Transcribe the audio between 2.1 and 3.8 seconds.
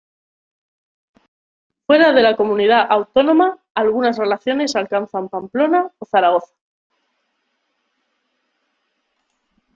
de la comunidad autónoma